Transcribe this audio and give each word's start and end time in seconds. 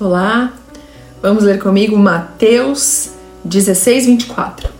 Olá, 0.00 0.54
vamos 1.20 1.44
ler 1.44 1.58
comigo 1.58 1.94
Mateus 1.94 3.10
16, 3.44 4.06
24. 4.06 4.70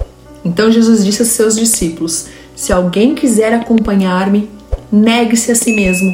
Então 0.42 0.72
Jesus 0.72 1.04
disse 1.04 1.20
aos 1.20 1.30
seus 1.32 1.56
discípulos: 1.56 2.28
Se 2.56 2.72
alguém 2.72 3.14
quiser 3.14 3.52
acompanhar-me, 3.52 4.48
negue-se 4.90 5.52
a 5.52 5.54
si 5.54 5.76
mesmo, 5.76 6.10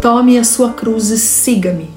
tome 0.00 0.40
a 0.40 0.42
sua 0.42 0.72
cruz 0.72 1.10
e 1.10 1.18
siga-me. 1.18 1.88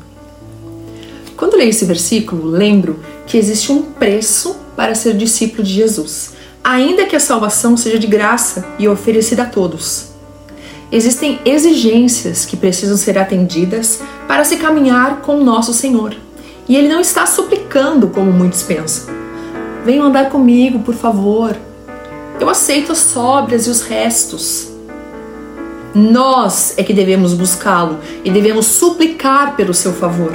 Quando 1.35 1.57
leio 1.57 1.71
esse 1.71 1.83
versículo, 1.83 2.45
lembro 2.45 2.99
que 3.25 3.39
existe 3.39 3.71
um 3.71 3.81
preço 3.81 4.55
para 4.75 4.93
ser 4.93 5.17
discípulo 5.17 5.63
de 5.63 5.73
Jesus, 5.73 6.33
ainda 6.63 7.07
que 7.07 7.15
a 7.15 7.19
salvação 7.19 7.75
seja 7.75 7.97
de 7.97 8.05
graça 8.05 8.63
e 8.77 8.87
oferecida 8.87 9.41
a 9.41 9.47
todos. 9.47 10.09
Existem 10.91 11.39
exigências 11.43 12.45
que 12.45 12.55
precisam 12.55 12.97
ser 12.97 13.17
atendidas 13.17 13.99
para 14.27 14.45
se 14.45 14.57
caminhar 14.57 15.21
com 15.21 15.43
nosso 15.43 15.73
Senhor. 15.73 16.24
E 16.67 16.75
Ele 16.75 16.87
não 16.87 16.99
está 16.99 17.25
suplicando 17.25 18.07
como 18.07 18.31
muitos 18.31 18.63
pensam. 18.63 19.13
Venham 19.85 20.05
andar 20.05 20.29
comigo, 20.29 20.79
por 20.79 20.95
favor. 20.95 21.55
Eu 22.39 22.49
aceito 22.49 22.91
as 22.91 22.97
sobras 22.97 23.67
e 23.67 23.69
os 23.69 23.81
restos. 23.81 24.69
Nós 25.93 26.73
é 26.77 26.83
que 26.83 26.93
devemos 26.93 27.33
buscá-lo 27.33 27.99
e 28.23 28.29
devemos 28.29 28.65
suplicar 28.65 29.55
pelo 29.55 29.73
seu 29.73 29.93
favor. 29.93 30.33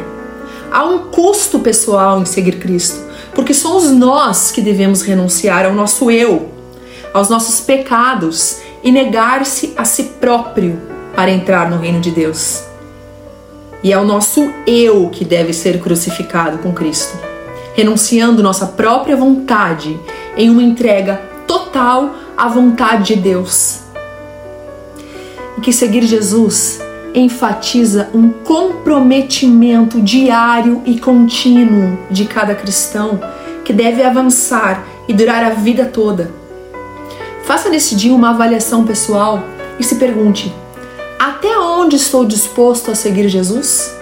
Há 0.70 0.84
um 0.84 1.10
custo 1.10 1.58
pessoal 1.58 2.20
em 2.22 2.24
seguir 2.24 2.58
Cristo, 2.60 2.98
porque 3.34 3.52
somos 3.52 3.90
nós 3.90 4.50
que 4.52 4.62
devemos 4.62 5.02
renunciar 5.02 5.66
ao 5.66 5.74
nosso 5.74 6.10
eu, 6.10 6.48
aos 7.12 7.28
nossos 7.28 7.60
pecados 7.60 8.58
e 8.82 8.90
negar-se 8.92 9.74
a 9.76 9.84
si 9.84 10.04
próprio 10.20 10.80
para 11.14 11.30
entrar 11.30 11.68
no 11.68 11.76
reino 11.76 12.00
de 12.00 12.12
Deus. 12.12 12.69
E 13.82 13.92
é 13.92 13.98
o 13.98 14.04
nosso 14.04 14.50
eu 14.66 15.08
que 15.10 15.24
deve 15.24 15.52
ser 15.52 15.80
crucificado 15.80 16.58
com 16.58 16.72
Cristo, 16.72 17.18
renunciando 17.74 18.42
nossa 18.42 18.66
própria 18.66 19.16
vontade 19.16 19.98
em 20.36 20.50
uma 20.50 20.62
entrega 20.62 21.20
total 21.46 22.14
à 22.36 22.48
vontade 22.48 23.14
de 23.14 23.20
Deus. 23.20 23.80
E 25.56 25.60
que 25.60 25.72
seguir 25.72 26.02
Jesus 26.02 26.80
enfatiza 27.14 28.08
um 28.14 28.30
comprometimento 28.30 30.00
diário 30.00 30.82
e 30.84 31.00
contínuo 31.00 31.98
de 32.10 32.24
cada 32.24 32.54
cristão 32.54 33.20
que 33.64 33.72
deve 33.72 34.02
avançar 34.02 34.84
e 35.08 35.12
durar 35.12 35.42
a 35.42 35.50
vida 35.50 35.86
toda 35.86 36.40
Faça 37.50 37.68
nesse 37.68 37.96
dia 37.96 38.14
uma 38.14 38.30
avaliação 38.30 38.84
pessoal 38.84 39.42
e 39.76 39.82
se 39.82 39.96
pergunte: 39.96 40.54
até 41.18 41.49
onde 41.90 41.96
estou 41.96 42.24
disposto 42.24 42.92
a 42.92 42.94
seguir 42.94 43.28
Jesus? 43.28 43.92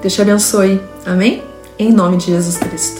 Deus 0.00 0.14
te 0.14 0.22
abençoe. 0.22 0.80
Amém? 1.04 1.42
Em 1.76 1.90
nome 1.90 2.16
de 2.16 2.26
Jesus 2.26 2.56
Cristo. 2.58 2.99